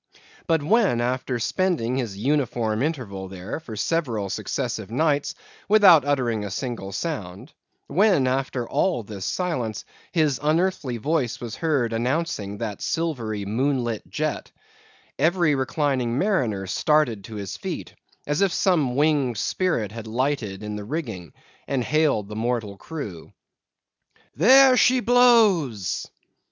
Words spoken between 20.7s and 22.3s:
the rigging, and hailed